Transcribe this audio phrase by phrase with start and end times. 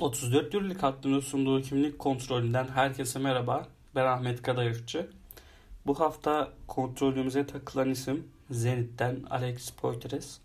[0.00, 3.68] 34 Euroleague hattının sunduğu kimlik kontrolünden herkese merhaba.
[3.94, 5.10] Ben Ahmet Kadayıfçı.
[5.86, 10.38] Bu hafta kontrolümüze takılan isim Zenit'ten Alex Poitres.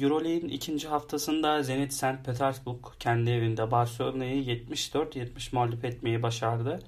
[0.00, 2.24] Euroleague'in ikinci haftasında Zenit St.
[2.24, 6.78] Petersburg kendi evinde Barcelona'yı 74-70 mağlup etmeyi başardı.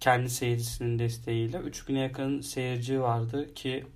[0.00, 3.86] Kendi seyircisinin desteğiyle 3000'e yakın seyirci vardı ki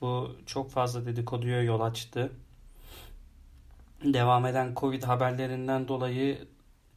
[0.00, 2.32] bu çok fazla dedikoduya yol açtı
[4.04, 6.38] devam eden Covid haberlerinden dolayı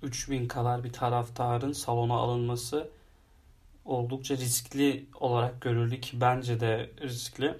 [0.02, 2.90] 3000 kadar bir taraftarın salona alınması
[3.86, 7.58] oldukça riskli olarak görüldü ki bence de riskli.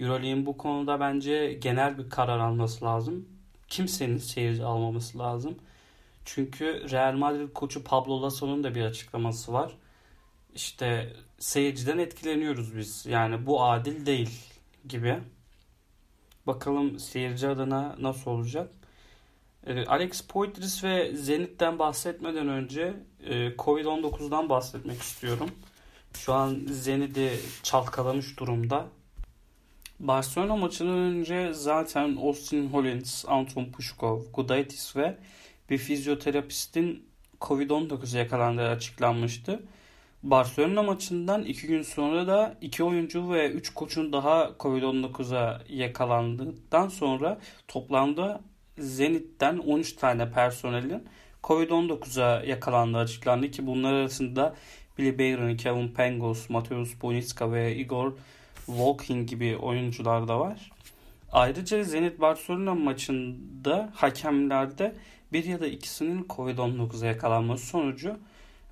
[0.00, 3.28] Euroleague'in bu konuda bence genel bir karar alması lazım.
[3.68, 5.58] Kimsenin seyirci almaması lazım.
[6.24, 9.72] Çünkü Real Madrid koçu Pablo Lasso'nun da bir açıklaması var.
[10.54, 13.06] İşte seyirciden etkileniyoruz biz.
[13.06, 14.30] Yani bu adil değil
[14.88, 15.18] gibi.
[16.46, 18.70] Bakalım seyirci adına nasıl olacak.
[19.66, 25.50] Ee, Alex Poitras ve Zenit'ten bahsetmeden önce e, Covid-19'dan bahsetmek istiyorum.
[26.14, 28.86] Şu an Zenit'i çalkalamış durumda.
[30.00, 35.18] Barcelona maçından önce zaten Austin Hollins, Anton Pushkov, Gudaitis ve
[35.70, 37.06] bir fizyoterapistin
[37.40, 39.62] Covid-19'a yakalandığı açıklanmıştı.
[40.22, 47.38] Barcelona maçından iki gün sonra da iki oyuncu ve üç koçun daha Covid-19'a yakalandıktan sonra
[47.68, 48.40] toplamda
[48.78, 51.04] Zenit'ten 13 tane personelin
[51.44, 54.54] Covid-19'a yakalandığı açıklandı ki bunlar arasında
[54.98, 58.12] Billy Bayron, Kevin Pangos, Mateusz Bonitska ve Igor
[58.68, 60.70] Volkin gibi oyuncular da var.
[61.32, 64.94] Ayrıca Zenit Barcelona maçında hakemlerde
[65.32, 68.16] bir ya da ikisinin Covid-19'a yakalanması sonucu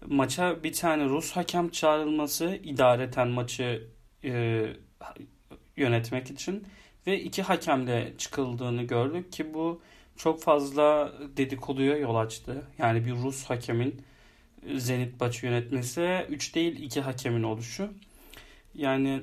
[0.06, 3.88] maça bir tane Rus hakem çağrılması idareten maçı
[4.24, 4.66] e,
[5.76, 6.64] yönetmek için
[7.06, 9.80] ve iki hakemle çıkıldığını gördük ki bu
[10.16, 12.62] çok fazla dedikoduya yol açtı.
[12.78, 14.02] Yani bir Rus hakemin
[14.76, 17.90] Zenit maçı yönetmesi 3 değil 2 hakemin oluşu.
[18.74, 19.22] Yani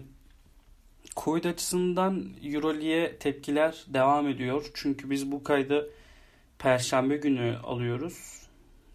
[1.17, 4.71] Covid açısından Euroleague'e tepkiler devam ediyor.
[4.73, 5.89] Çünkü biz bu kaydı
[6.59, 8.41] Perşembe günü alıyoruz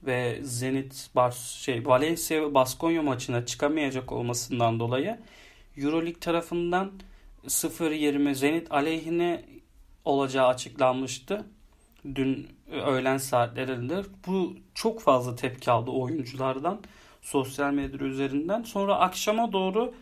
[0.06, 5.18] ve Zenit Bar şey Valencia ve Baskonya maçına çıkamayacak olmasından dolayı
[5.76, 6.92] EuroLeague tarafından
[7.46, 9.44] 0-20 Zenit aleyhine
[10.04, 11.44] olacağı açıklanmıştı.
[12.14, 12.48] Dün
[12.86, 14.02] öğlen saatlerinde.
[14.26, 16.80] Bu çok fazla tepki aldı oyunculardan
[17.22, 18.62] sosyal medya üzerinden.
[18.62, 19.94] Sonra akşama doğru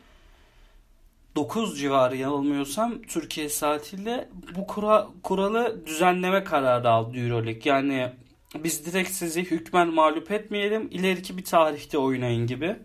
[1.36, 7.62] 9 civarı yanılmıyorsam Türkiye saatiyle bu kura, kuralı düzenleme kararı aldı Euroleague.
[7.64, 8.12] Yani
[8.54, 10.88] biz direkt sizi hükmen mağlup etmeyelim.
[10.90, 12.76] ileriki bir tarihte oynayın gibi.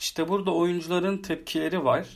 [0.00, 2.06] İşte burada oyuncuların tepkileri var.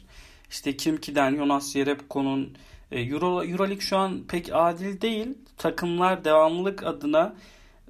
[0.50, 2.50] İşte Kimki'den Jonas Jerebko'nun e,
[2.92, 5.38] Euro, Euroleague şu an pek adil değil.
[5.58, 7.34] Takımlar devamlılık adına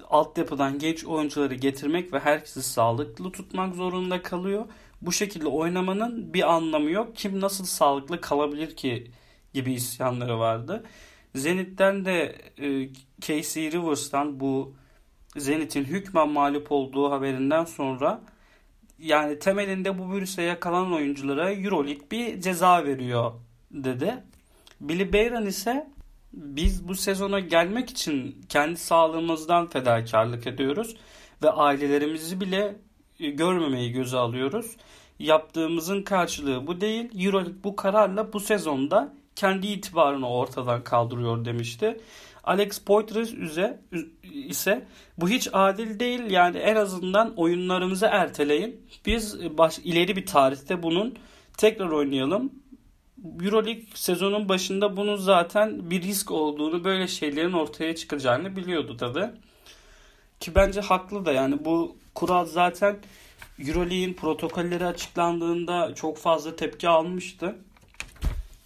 [0.09, 4.65] altyapıdan genç oyuncuları getirmek ve herkesi sağlıklı tutmak zorunda kalıyor.
[5.01, 7.15] Bu şekilde oynamanın bir anlamı yok.
[7.15, 9.11] Kim nasıl sağlıklı kalabilir ki
[9.53, 10.83] gibi isyanları vardı.
[11.35, 12.89] Zenit'ten de e,
[13.21, 14.73] Casey Rivers'tan bu
[15.37, 18.21] Zenit'in hükmen mağlup olduğu haberinden sonra
[18.99, 23.31] yani temelinde bu virüse yakalanan oyunculara Euroleague bir ceza veriyor
[23.71, 24.23] dedi.
[24.81, 25.87] Billy Bayron ise
[26.33, 30.95] biz bu sezona gelmek için kendi sağlığımızdan fedakarlık ediyoruz
[31.43, 32.75] ve ailelerimizi bile
[33.19, 34.77] e, görmemeyi göze alıyoruz.
[35.19, 37.25] Yaptığımızın karşılığı bu değil.
[37.25, 41.99] Euroleague bu kararla bu sezonda kendi itibarını ortadan kaldırıyor demişti.
[42.43, 43.29] Alex Poitras
[44.33, 44.85] ise
[45.17, 48.87] bu hiç adil değil yani en azından oyunlarımızı erteleyin.
[49.05, 51.15] Biz baş, ileri bir tarihte bunun
[51.57, 52.60] tekrar oynayalım.
[53.43, 59.29] Euroleague sezonun başında bunun zaten bir risk olduğunu böyle şeylerin ortaya çıkacağını biliyordu tabi.
[60.39, 62.97] Ki bence haklı da yani bu kural zaten
[63.59, 67.55] Euroleague'in protokolleri açıklandığında çok fazla tepki almıştı.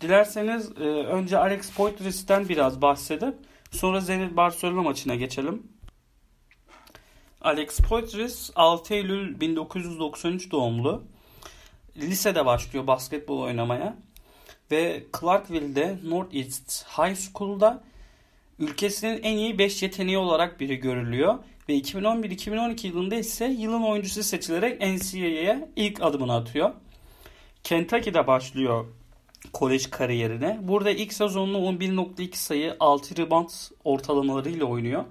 [0.01, 3.35] Dilerseniz e, önce Alex Poitras'ten biraz bahsedip
[3.71, 5.63] sonra Zenit Barcelona maçına geçelim.
[7.41, 11.03] Alex Poitras 6 Eylül 1993 doğumlu.
[11.97, 13.95] Lisede başlıyor basketbol oynamaya.
[14.71, 17.83] Ve Clarkville'de Northeast High School'da
[18.59, 21.35] ülkesinin en iyi 5 yeteneği olarak biri görülüyor.
[21.69, 26.71] Ve 2011-2012 yılında ise yılın oyuncusu seçilerek NCAA'ye ilk adımını atıyor.
[27.63, 28.85] Kentucky'de başlıyor
[29.53, 30.59] kolej kariyerine.
[30.61, 33.49] Burada ilk sezonunu 11.2 sayı 6 rebound
[33.83, 35.03] ortalamalarıyla oynuyor.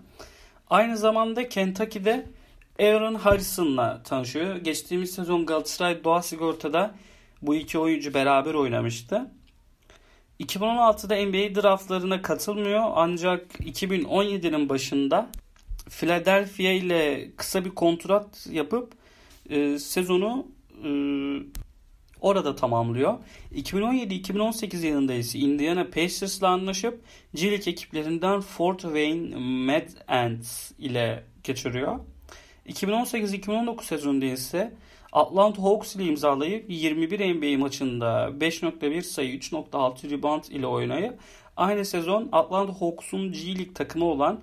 [0.70, 2.26] Aynı zamanda Kentucky'de
[2.80, 4.56] Aaron Harrison'la tanışıyor.
[4.56, 6.94] Geçtiğimiz sezon Galatasaray Doğa Sigorta'da
[7.42, 9.30] bu iki oyuncu beraber oynamıştı.
[10.40, 15.30] 2016'da NBA draftlarına katılmıyor ancak 2017'nin başında
[15.88, 18.92] Philadelphia ile kısa bir kontrat yapıp
[19.50, 20.46] e, sezonu
[20.84, 20.88] e,
[22.20, 23.18] orada tamamlıyor.
[23.54, 27.00] 2017-2018 yılında ise Indiana Pacers'la anlaşıp
[27.36, 32.00] League ekiplerinden Fort Wayne Mad Ants ile geçiriyor.
[32.66, 34.72] 2018-2019 sezonunda ise
[35.14, 41.18] Atlanta Hawks ile imzalayıp 21 NBA maçında 5.1 sayı 3.6 rebound ile oynayıp
[41.56, 44.40] aynı sezon Atlanta Hawks'un G League takımı olan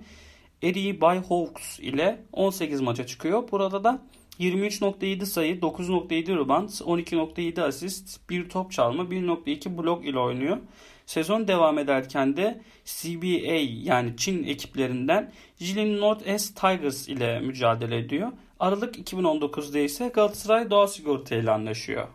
[0.62, 3.50] Erie Bay Hawks ile 18 maça çıkıyor.
[3.52, 4.02] Burada da
[4.40, 10.58] 23.7 sayı, 9.7 rebound, 12.7 asist, 1 top çalma, 1.2 blok ile oynuyor.
[11.06, 18.32] Sezon devam ederken de CBA yani Çin ekiplerinden Jilin North-Est Tigers ile mücadele ediyor.
[18.62, 22.08] Aralık 2019'da ise Galatasaray Doğa Sigorta ile anlaşıyor.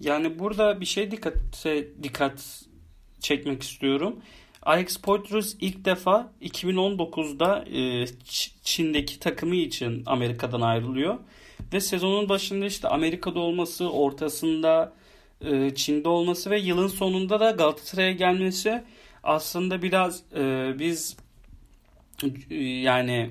[0.00, 1.34] Yani burada bir şey dikkat
[2.02, 2.64] dikkat
[3.20, 4.16] çekmek istiyorum.
[4.62, 8.06] Alex Poitras ilk defa 2019'da e,
[8.62, 11.18] Çin'deki takımı için Amerika'dan ayrılıyor.
[11.72, 14.92] Ve sezonun başında işte Amerika'da olması, ortasında
[15.40, 18.84] e, Çin'de olması ve yılın sonunda da Galatasaray'a gelmesi
[19.22, 21.16] aslında biraz e, biz
[22.50, 23.30] yani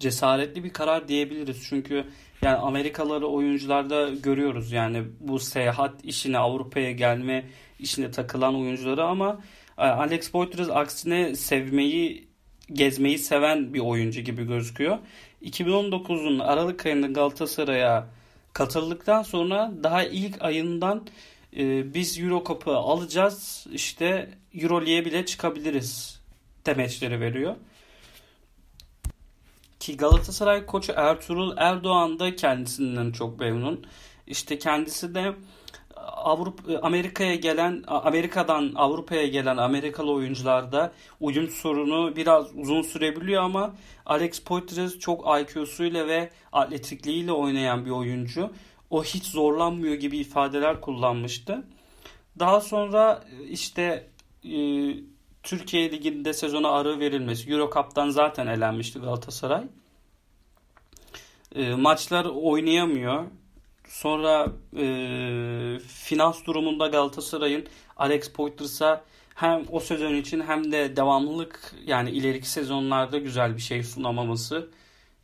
[0.00, 1.66] cesaretli bir karar diyebiliriz.
[1.68, 2.04] Çünkü
[2.42, 7.44] yani Amerikalı oyuncularda görüyoruz yani bu seyahat işine Avrupa'ya gelme
[7.78, 9.40] işine takılan oyuncuları ama
[9.78, 12.28] e, Alex Poitras aksine sevmeyi
[12.72, 14.98] gezmeyi seven bir oyuncu gibi gözüküyor.
[15.42, 18.06] 2019'un Aralık ayında Galatasaray'a
[18.52, 21.06] katıldıktan sonra daha ilk ayından
[21.56, 26.20] e, biz Euro Cup'ı alacağız işte Euroleague'e bile çıkabiliriz
[26.66, 27.56] demeçleri veriyor.
[29.80, 33.86] Ki Galatasaray koçu Ertuğrul Erdoğan da kendisinden çok memnun.
[34.26, 35.34] İşte kendisi de
[35.96, 43.74] Avrupa Amerika'ya gelen Amerika'dan Avrupa'ya gelen Amerikalı oyuncularda uyum sorunu biraz uzun sürebiliyor ama
[44.06, 48.50] Alex Poitras çok IQ'suyla ve atletikliğiyle oynayan bir oyuncu.
[48.90, 51.66] O hiç zorlanmıyor gibi ifadeler kullanmıştı.
[52.38, 54.08] Daha sonra işte
[54.44, 54.58] e,
[55.42, 57.50] Türkiye Ligi'nde sezona ara verilmesi.
[57.50, 59.64] Euro Cup'tan zaten elenmişti Galatasaray.
[61.54, 63.24] E, maçlar oynayamıyor.
[63.88, 64.46] Sonra
[64.76, 64.84] e,
[65.88, 67.66] finans durumunda Galatasaray'ın
[67.96, 69.04] Alex Poitras'a
[69.34, 74.70] hem o sezon için hem de devamlılık yani ileriki sezonlarda güzel bir şey sunamaması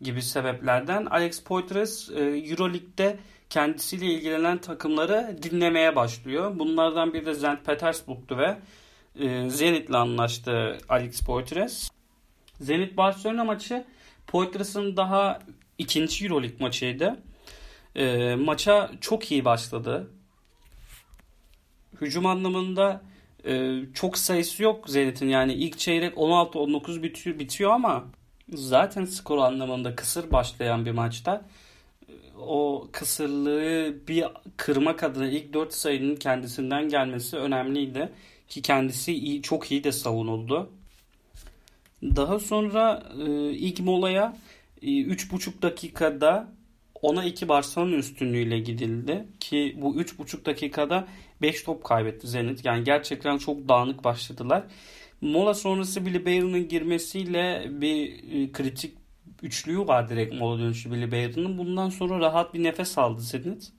[0.01, 3.19] gibi sebeplerden Alex Poitras e, Euroleague'de
[3.51, 6.59] kendisiyle ilgilenen takımları dinlemeye başlıyor.
[6.59, 8.59] Bunlardan biri de Zenit Petersburg'tu ve
[9.21, 11.91] e, Zenit'le anlaştı Alex Poitras.
[12.61, 13.85] Zenit Barcelona maçı
[14.27, 15.39] Poitras'ın daha
[15.79, 17.23] ikinci Euroleague maçıydı.
[17.95, 20.11] E, maça çok iyi başladı.
[22.01, 23.03] Hücum anlamında
[23.45, 25.29] e, çok sayısı yok Zenit'in.
[25.29, 28.05] Yani ilk çeyrek 16-19 bitiyor, bitiyor ama
[28.49, 31.45] zaten skor anlamında kısır başlayan bir maçta
[32.39, 34.25] o kısırlığı bir
[34.57, 38.13] kırmak adına ilk 4 sayının kendisinden gelmesi önemliydi.
[38.49, 40.71] Ki kendisi iyi, çok iyi de savunuldu.
[42.03, 44.37] Daha sonra e, ilk molaya
[44.83, 46.49] e, 3,5 dakikada
[47.03, 49.27] ona 2 Barcelona üstünlüğüyle gidildi.
[49.41, 51.09] Ki bu 3,5 dakikada
[51.43, 52.65] 5 top kaybetti Zenit.
[52.65, 54.65] Yani gerçekten çok dağınık başladılar.
[55.21, 58.95] Mola sonrası Billy Bayron'un girmesiyle bir e, kritik
[59.43, 61.59] üçlüyü var direkt mola dönüşü Billy Bayron'un.
[61.59, 63.73] Bundan sonra rahat bir nefes aldı Zenit.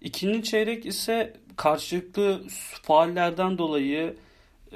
[0.00, 2.42] İkinci çeyrek ise karşılıklı
[2.82, 4.16] faallerden dolayı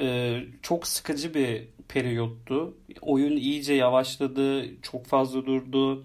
[0.00, 2.74] e, çok sıkıcı bir periyottu.
[3.00, 6.04] Oyun iyice yavaşladı, çok fazla durdu.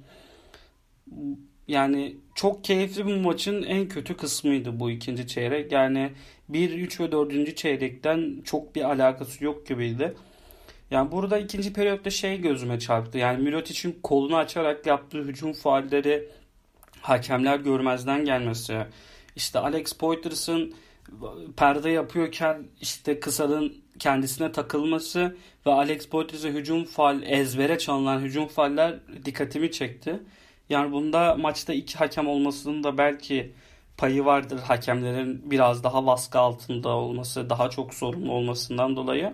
[1.67, 5.71] Yani çok keyifli bir maçın en kötü kısmıydı bu ikinci çeyrek.
[5.71, 6.11] Yani
[6.49, 7.57] 1, 3 ve 4.
[7.57, 10.13] çeyrekten çok bir alakası yok gibiydi.
[10.91, 13.17] Yani burada ikinci periyotta şey gözüme çarptı.
[13.17, 16.29] Yani Mirotic'in kolunu açarak yaptığı hücum faalleri
[17.01, 18.85] hakemler görmezden gelmesi.
[19.35, 20.73] İşte Alex Poitras'ın
[21.57, 28.99] perde yapıyorken işte kısalın kendisine takılması ve Alex Poitras'a hücum faal ezbere çalınan hücum faaller
[29.25, 30.19] dikkatimi çekti.
[30.69, 33.53] Yani bunda maçta iki hakem olmasının da belki
[33.97, 39.33] payı vardır hakemlerin biraz daha baskı altında olması, daha çok sorumlu olmasından dolayı.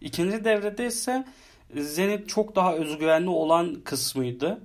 [0.00, 1.24] İkinci devrede ise
[1.74, 4.60] Zenit çok daha özgüvenli olan kısmıydı.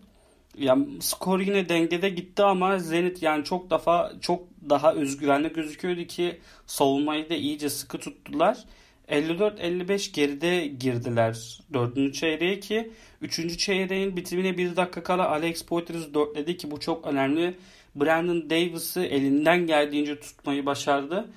[0.58, 6.40] Yani skor yine dengede gitti ama Zenit yani çok defa çok daha özgüvenli gözüküyordu ki
[6.66, 8.66] savunmayı da iyice sıkı tuttular.
[9.10, 12.14] 54-55 geride girdiler 4.
[12.14, 12.92] çeyreğe ki
[13.22, 13.58] 3.
[13.58, 17.58] çeyreğin bitimine 1 dakika kala Alex Poitras dörtledi ki bu çok önemli.
[17.96, 21.30] Brandon Davis'ı elinden geldiğince tutmayı başardı.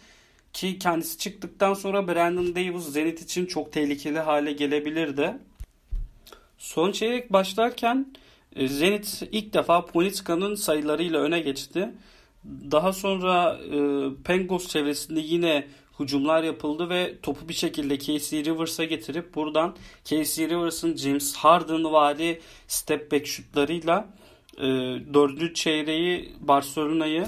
[0.52, 5.34] Ki kendisi çıktıktan sonra Brandon Davis Zenit için çok tehlikeli hale gelebilirdi.
[6.58, 8.14] Son çeyrek başlarken
[8.56, 11.90] Zenit ilk defa Ponitka'nın sayılarıyla öne geçti.
[12.44, 13.78] Daha sonra e,
[14.24, 15.66] Pengos çevresinde yine
[16.00, 22.40] hücumlar yapıldı ve topu bir şekilde Casey Rivers'a getirip buradan Casey Rivers'ın James Harden vari
[22.68, 24.08] step back şutlarıyla
[24.58, 24.62] e,
[25.14, 27.26] dördüncü çeyreği Barcelona'yı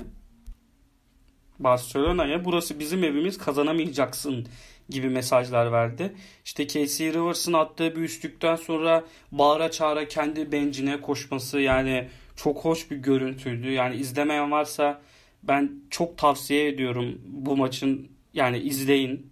[1.58, 4.46] Barcelona'ya burası bizim evimiz kazanamayacaksın
[4.90, 6.12] gibi mesajlar verdi.
[6.44, 12.90] İşte Casey Rivers'ın attığı bir üçlükten sonra bağıra çağıra kendi bencine koşması yani çok hoş
[12.90, 13.70] bir görüntüydü.
[13.70, 15.02] Yani izlemeyen varsa
[15.42, 19.30] ben çok tavsiye ediyorum bu maçın yani izleyin.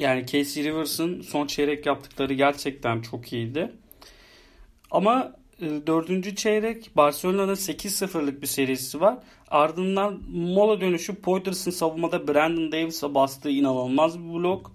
[0.00, 3.72] Yani Casey Rivers'ın son çeyrek yaptıkları gerçekten çok iyiydi.
[4.90, 9.18] Ama dördüncü çeyrek Barcelona'nın 8-0'lık bir serisi var.
[9.48, 14.72] Ardından mola dönüşü Poiters'ın savunmada Brandon Davis'a bastığı inanılmaz bir blok.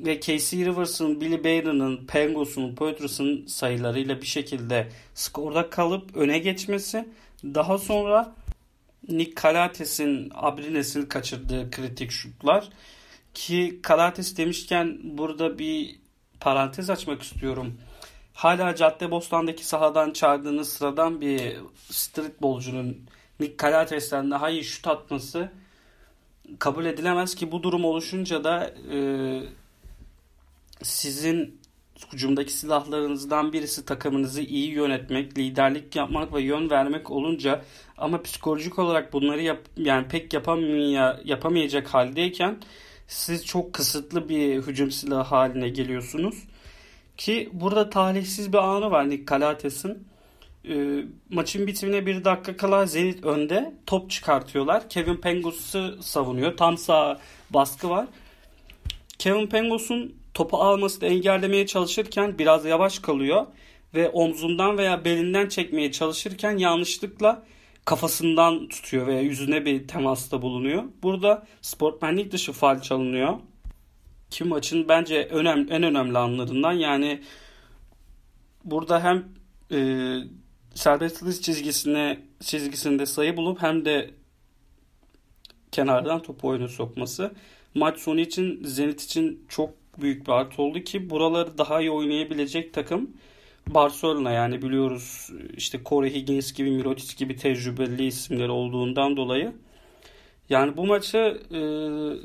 [0.00, 7.08] Ve Casey Rivers'ın, Billy Barron'ın, Pengos'un, Poiters'ın sayılarıyla bir şekilde skorda kalıp öne geçmesi.
[7.44, 8.34] Daha sonra
[9.08, 12.68] Nick Calates'in Abrines'in kaçırdığı kritik şutlar.
[13.34, 15.98] Ki Calates demişken burada bir
[16.40, 17.78] parantez açmak istiyorum.
[18.40, 21.56] Hala Caddebostan'daki sahadan çağırdığınız sıradan bir
[21.90, 22.96] streetbolcunun
[23.40, 25.50] Nick Calates'ten daha iyi şut atması
[26.58, 28.98] kabul edilemez ki bu durum oluşunca da e,
[30.82, 31.60] sizin
[32.12, 37.64] hücumdaki silahlarınızdan birisi takımınızı iyi yönetmek, liderlik yapmak ve yön vermek olunca
[37.98, 42.58] ama psikolojik olarak bunları yap, yani pek yapamaya, yapamayacak haldeyken
[43.06, 46.49] siz çok kısıtlı bir hücum silahı haline geliyorsunuz.
[47.20, 50.08] Ki burada talihsiz bir anı var Nick Calates'in.
[50.68, 53.74] E, maçın bitimine bir dakika kala Zenit önde.
[53.86, 54.88] Top çıkartıyorlar.
[54.88, 56.56] Kevin Pangos'u savunuyor.
[56.56, 58.06] Tam sağ baskı var.
[59.18, 63.46] Kevin Pangos'un topu almasını engellemeye çalışırken biraz yavaş kalıyor
[63.94, 67.42] ve omzundan veya belinden çekmeye çalışırken yanlışlıkla
[67.84, 70.84] kafasından tutuyor veya yüzüne bir temasta bulunuyor.
[71.02, 73.38] Burada sportmenlik dışı faal çalınıyor.
[74.30, 77.20] Ki maçın bence önem, en önemli anlarından yani
[78.64, 79.28] burada hem
[79.72, 79.78] e,
[80.74, 84.10] serbest çizgisine çizgisinde sayı bulup hem de
[85.72, 87.32] kenardan topu oyuna sokması
[87.74, 92.74] maç sonu için Zenit için çok büyük bir artı oldu ki buraları daha iyi oynayabilecek
[92.74, 93.10] takım
[93.66, 99.52] Barcelona yani biliyoruz işte Corey Higgins gibi Mirotic gibi tecrübeli isimler olduğundan dolayı.
[100.50, 101.60] Yani bu maçı e,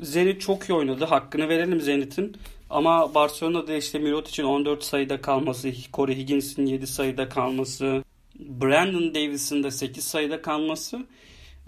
[0.04, 1.04] Zenit çok iyi oynadı.
[1.04, 2.36] Hakkını verelim Zenit'in.
[2.70, 8.04] Ama Barcelona'da işte Mirotic'in 14 sayıda kalması, Corey Higgins'in 7 sayıda kalması,
[8.38, 11.06] Brandon Davis'in de 8 sayıda kalması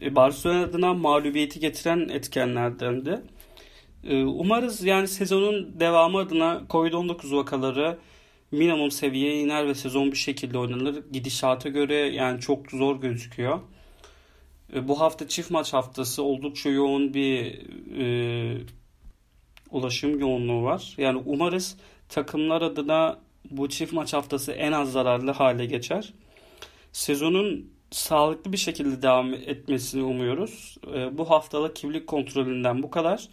[0.02, 3.20] e, Barcelona adına mağlubiyeti getiren etkenlerdendi.
[4.04, 7.98] E, umarız yani sezonun devamı adına Covid-19 vakaları
[8.50, 11.02] minimum seviyeye iner ve sezon bir şekilde oynanır.
[11.12, 13.60] Gidişata göre yani çok zor gözüküyor.
[14.74, 17.58] Bu hafta çift maç haftası oldukça yoğun bir
[18.00, 18.60] e,
[19.70, 20.94] ulaşım yoğunluğu var.
[20.98, 21.76] Yani umarız
[22.08, 23.18] takımlar adına
[23.50, 26.12] bu çift maç haftası en az zararlı hale geçer.
[26.92, 30.78] Sezonun sağlıklı bir şekilde devam etmesini umuyoruz.
[30.94, 33.28] E, bu haftalık kimlik kontrolünden bu kadar.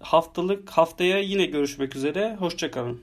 [0.00, 2.36] Haftalık haftaya yine görüşmek üzere.
[2.36, 3.00] Hoşçakalın.